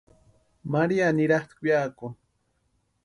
[0.71, 2.17] María nirhatʼi weakuni.